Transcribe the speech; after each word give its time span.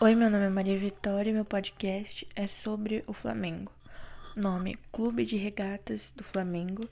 Oi, 0.00 0.14
meu 0.14 0.30
nome 0.30 0.44
é 0.44 0.48
Maria 0.48 0.78
Vitória 0.78 1.28
e 1.28 1.32
meu 1.32 1.44
podcast 1.44 2.24
é 2.36 2.46
sobre 2.46 3.02
o 3.08 3.12
Flamengo. 3.12 3.72
Nome: 4.36 4.78
Clube 4.92 5.24
de 5.24 5.36
Regatas 5.36 6.12
do 6.14 6.22
Flamengo, 6.22 6.88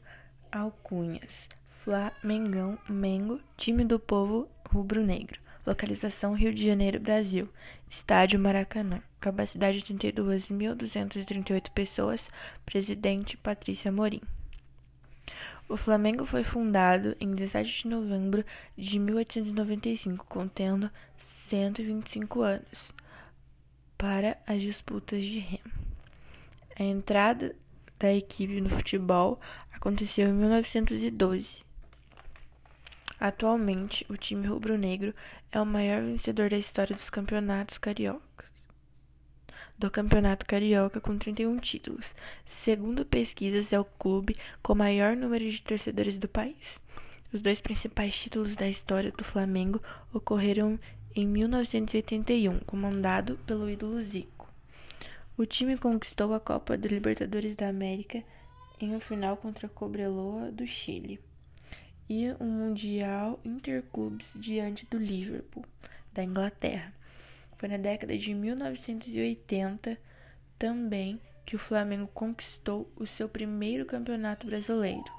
Alcunhas, 0.51 1.49
Flamengão, 1.85 2.77
Mengo, 2.89 3.41
time 3.57 3.85
do 3.85 4.01
povo 4.01 4.49
rubro-negro. 4.69 5.39
Localização: 5.65 6.35
Rio 6.35 6.53
de 6.53 6.67
Janeiro, 6.67 6.99
Brasil. 6.99 7.49
Estádio 7.89 8.41
Maracanã. 8.41 9.01
Capacidade: 9.21 9.83
32.238 9.83 11.71
pessoas. 11.71 12.29
Presidente: 12.65 13.37
Patrícia 13.37 13.93
Morim. 13.93 14.23
O 15.69 15.77
Flamengo 15.77 16.27
foi 16.27 16.43
fundado 16.43 17.17
em 17.21 17.37
17 17.37 17.83
de 17.83 17.89
novembro 17.89 18.45
de 18.77 18.99
1895, 18.99 20.27
contendo 20.29 20.91
125 21.49 22.43
anos 22.43 22.96
para 23.97 24.39
as 24.47 24.61
disputas 24.61 25.23
de 25.23 25.39
remo. 25.39 25.73
A 26.79 26.83
entrada 26.83 27.57
da 27.99 28.13
equipe 28.13 28.61
no 28.61 28.69
futebol 28.69 29.41
aconteceu 29.73 30.29
em 30.29 30.33
1912. 30.33 31.65
Atualmente, 33.19 34.05
o 34.11 34.17
time 34.17 34.47
rubro-negro 34.47 35.15
é 35.51 35.61
o 35.61 35.65
maior 35.65 36.03
vencedor 36.03 36.51
da 36.51 36.59
história 36.59 36.95
dos 36.95 37.09
campeonatos 37.09 37.79
cariocas. 37.79 38.47
Do 39.79 39.91
Campeonato 39.91 40.47
Carioca 40.47 41.01
com 41.01 41.19
31 41.19 41.59
títulos. 41.59 42.15
Segundo 42.45 43.05
pesquisas, 43.05 43.73
é 43.73 43.81
o 43.81 43.85
clube 43.85 44.35
com 44.63 44.73
o 44.73 44.77
maior 44.77 45.17
número 45.17 45.51
de 45.51 45.63
torcedores 45.63 46.19
do 46.19 46.29
país. 46.29 46.81
Os 47.33 47.43
dois 47.43 47.61
principais 47.61 48.19
títulos 48.19 48.55
da 48.55 48.69
história 48.69 49.13
do 49.13 49.25
Flamengo 49.25 49.83
ocorreram 50.13 50.79
em 51.17 51.27
1981, 51.27 52.61
comandado 52.61 53.39
pelo 53.47 53.71
ídolo 53.71 54.03
Zico. 54.03 54.47
O 55.35 55.47
time 55.47 55.79
conquistou 55.79 56.35
a 56.35 56.41
Copa 56.41 56.77
do 56.77 56.87
Libertadores 56.87 57.57
da 57.57 57.71
América 57.71 58.23
em 58.79 58.91
uma 58.91 59.01
final 59.01 59.35
contra 59.39 59.67
a 59.67 59.71
Cobreloa 59.71 60.53
do 60.53 60.67
Chile 60.67 61.19
e 62.07 62.31
um 62.39 62.45
Mundial 62.45 63.41
Interclubes 63.43 64.27
diante 64.35 64.85
do 64.85 64.99
Liverpool 64.99 65.65
da 66.13 66.23
Inglaterra. 66.23 66.93
Foi 67.57 67.71
na 67.71 67.79
década 67.79 68.17
de 68.19 68.35
1980 68.35 69.97
também 70.59 71.19
que 71.47 71.57
o 71.57 71.59
Flamengo 71.59 72.11
conquistou 72.13 72.93
o 72.95 73.07
seu 73.07 73.27
primeiro 73.27 73.87
campeonato 73.87 74.47
brasileiro. 74.47 75.11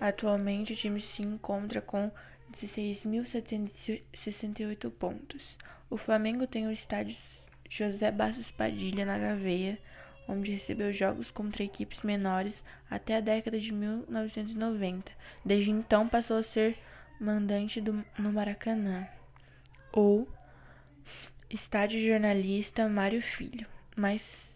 Atualmente 0.00 0.72
o 0.72 0.76
time 0.76 0.98
se 0.98 1.20
encontra 1.20 1.82
com 1.82 2.10
16.768 2.52 4.90
pontos. 4.90 5.56
O 5.90 5.96
Flamengo 5.96 6.46
tem 6.46 6.66
o 6.66 6.72
estádio 6.72 7.16
José 7.68 8.10
Bastos 8.10 8.50
Padilha, 8.50 9.04
na 9.04 9.18
Gaveia, 9.18 9.78
onde 10.26 10.52
recebeu 10.52 10.92
jogos 10.92 11.30
contra 11.30 11.62
equipes 11.62 12.02
menores 12.02 12.64
até 12.90 13.16
a 13.16 13.20
década 13.20 13.58
de 13.58 13.72
1990. 13.72 15.12
Desde 15.44 15.70
então 15.70 16.08
passou 16.08 16.38
a 16.38 16.42
ser 16.42 16.78
mandante 17.20 17.80
do, 17.80 18.04
no 18.18 18.32
Maracanã, 18.32 19.06
ou 19.92 20.28
Estádio 21.50 22.06
Jornalista 22.06 22.88
Mário 22.88 23.22
Filho, 23.22 23.66
mas 23.96 24.48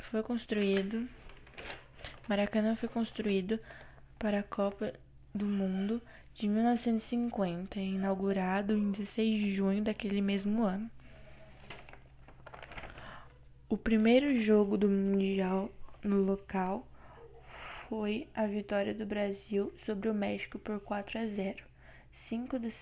foi 0.00 0.22
construído 0.22 1.08
Maracanã 2.28 2.76
foi 2.76 2.88
construído 2.88 3.58
para 4.18 4.40
a 4.40 4.42
Copa 4.42 4.92
do 5.34 5.46
Mundo 5.46 6.00
de 6.34 6.48
1950, 6.48 7.78
inaugurado 7.80 8.76
em 8.76 8.90
16 8.90 9.40
de 9.40 9.54
junho 9.54 9.82
daquele 9.82 10.20
mesmo 10.20 10.64
ano. 10.64 10.90
O 13.68 13.76
primeiro 13.76 14.38
jogo 14.40 14.76
do 14.76 14.88
Mundial 14.88 15.70
no 16.02 16.22
local 16.22 16.86
foi 17.88 18.28
a 18.34 18.46
vitória 18.46 18.94
do 18.94 19.06
Brasil 19.06 19.72
sobre 19.84 20.08
o 20.08 20.14
México 20.14 20.58
por 20.58 20.80
4 20.80 21.18
a 21.18 21.26
0. 21.26 21.64
Cinco 22.12 22.58
dos, 22.58 22.74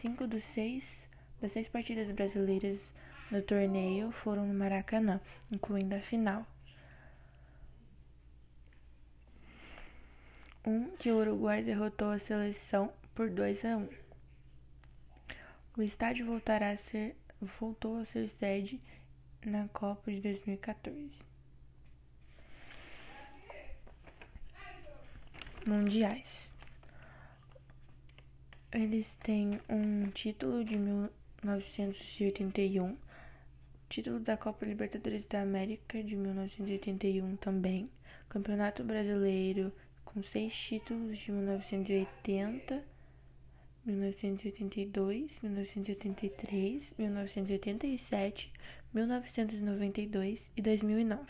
cinco 0.00 0.26
dos 0.26 0.44
seis, 0.44 0.84
das 1.40 1.52
seis 1.52 1.68
partidas 1.68 2.10
brasileiras 2.10 2.78
no 3.30 3.42
torneio 3.42 4.10
foram 4.10 4.46
no 4.46 4.54
Maracanã, 4.54 5.20
incluindo 5.50 5.94
a 5.94 6.00
final. 6.00 6.46
Um 10.68 10.90
que 10.98 11.10
o 11.10 11.16
Uruguai 11.16 11.62
derrotou 11.62 12.10
a 12.10 12.18
seleção 12.18 12.92
por 13.14 13.30
2 13.30 13.64
a 13.64 13.78
1. 13.78 13.88
O 15.78 15.82
estádio 15.82 16.26
voltará 16.26 16.72
a 16.72 16.76
ser, 16.76 17.16
voltou 17.58 17.96
a 17.96 18.04
ser 18.04 18.28
sede 18.28 18.78
na 19.46 19.66
Copa 19.68 20.12
de 20.12 20.20
2014. 20.20 21.10
Mundiais. 25.66 26.46
Eles 28.70 29.06
têm 29.22 29.58
um 29.70 30.10
título 30.10 30.62
de 30.62 30.76
1981, 30.76 32.94
título 33.88 34.20
da 34.20 34.36
Copa 34.36 34.66
Libertadores 34.66 35.24
da 35.24 35.40
América 35.40 36.02
de 36.02 36.14
1981 36.14 37.36
também, 37.36 37.88
Campeonato 38.28 38.84
Brasileiro 38.84 39.72
com 40.18 40.22
seis 40.24 40.52
títulos 40.52 41.16
de 41.16 41.30
1980, 41.30 42.82
1982, 43.86 45.30
1983, 45.40 46.92
1987, 46.98 48.52
1992 48.92 50.40
e 50.56 50.60
2009. 50.60 51.24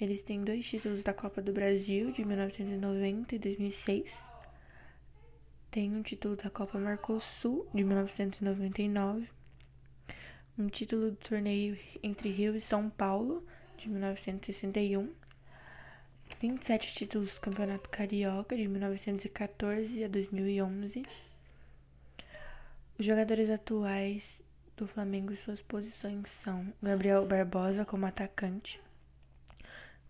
Eles 0.00 0.22
têm 0.22 0.42
dois 0.42 0.64
títulos 0.64 1.02
da 1.02 1.12
Copa 1.12 1.42
do 1.42 1.52
Brasil 1.52 2.10
de 2.12 2.24
1990 2.24 3.34
e 3.34 3.38
2006. 3.38 4.16
Tem 5.70 5.94
um 5.94 6.02
título 6.02 6.36
da 6.36 6.48
Copa 6.48 6.78
Mercosul 6.78 7.68
de 7.74 7.84
1999. 7.84 9.28
Um 10.58 10.68
título 10.68 11.10
do 11.10 11.16
torneio 11.16 11.78
entre 12.02 12.30
Rio 12.30 12.56
e 12.56 12.62
São 12.62 12.88
Paulo 12.88 13.46
de 13.76 13.90
1961 13.90 15.12
27 16.42 16.94
títulos 16.96 17.32
do 17.34 17.40
Campeonato 17.40 17.88
Carioca 17.88 18.56
de 18.56 18.66
1914 18.66 20.02
a 20.02 20.08
2011. 20.08 21.06
Os 22.98 23.06
jogadores 23.06 23.48
atuais 23.48 24.42
do 24.76 24.88
Flamengo 24.88 25.32
e 25.32 25.36
suas 25.36 25.62
posições 25.62 26.28
são 26.42 26.72
Gabriel 26.82 27.24
Barbosa 27.24 27.84
como 27.84 28.06
atacante, 28.06 28.80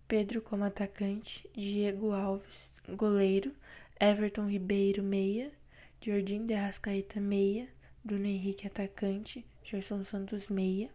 Pedro 0.08 0.40
como 0.40 0.64
atacante, 0.64 1.46
Diego 1.54 2.12
Alves 2.12 2.70
goleiro, 2.88 3.52
Everton 4.00 4.48
Ribeiro 4.48 5.02
meia, 5.02 5.52
Jordim 6.00 6.46
de 6.46 6.54
Arrascaeta 6.54 7.20
meia, 7.20 7.68
Bruno 8.02 8.24
Henrique 8.24 8.66
atacante, 8.66 9.44
Gerson 9.62 10.02
Santos 10.06 10.48
meia, 10.48 10.88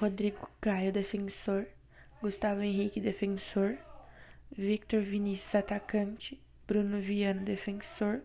Rodrigo 0.00 0.50
Caio 0.60 0.92
defensor, 0.92 1.64
Gustavo 2.20 2.62
Henrique 2.62 3.00
defensor, 3.00 3.78
Victor 4.58 5.02
Vinícius 5.02 5.54
atacante, 5.54 6.40
Bruno 6.66 6.98
Viana 6.98 7.42
defensor, 7.42 8.22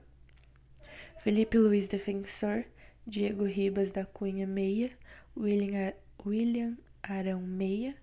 Felipe 1.21 1.57
Luiz 1.57 1.89
defensor, 1.89 2.63
Diego 3.05 3.43
Ribas 3.43 3.91
da 3.91 4.05
Cunha 4.05 4.47
meia, 4.47 4.91
William, 5.35 5.93
William 6.25 6.77
Arão 7.03 7.41
meia, 7.41 7.95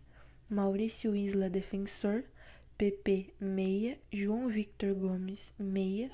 Maurício 0.51 1.17
Isla 1.17 1.49
defensor, 1.49 2.23
PP 2.77 3.33
meia, 3.41 3.99
João 4.13 4.49
Victor 4.49 4.95
Gomes 4.95 5.41
meia, 5.59 6.11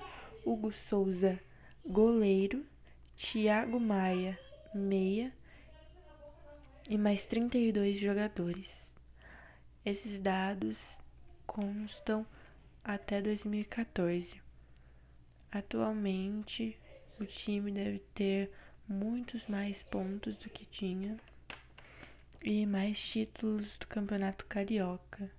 Hugo 0.46 0.70
Souza 0.88 1.40
goleiro, 1.84 2.64
Thiago 3.16 3.80
Maia 3.80 4.38
meia. 4.72 5.32
E 6.88 6.96
mais 6.96 7.24
32 7.26 7.98
jogadores. 7.98 8.70
Esses 9.84 10.20
dados 10.20 10.76
constam 11.46 12.26
até 12.82 13.20
2014. 13.22 14.42
Atualmente, 15.50 16.78
o 17.20 17.24
time 17.24 17.70
deve 17.70 18.00
ter 18.14 18.50
muitos 18.88 19.46
mais 19.46 19.82
pontos 19.84 20.36
do 20.36 20.50
que 20.50 20.66
tinha 20.66 21.16
e 22.42 22.66
mais 22.66 22.98
títulos 22.98 23.78
do 23.78 23.86
Campeonato 23.86 24.44
Carioca. 24.46 25.30